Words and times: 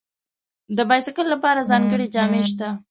د 0.77 0.79
بایسکل 0.89 1.25
لپاره 1.33 1.67
ځانګړي 1.69 2.07
جامې 2.15 2.41
شته. 2.49 2.67